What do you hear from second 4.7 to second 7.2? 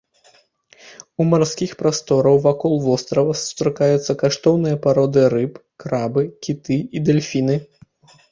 пароды рыб, крабы, кіты і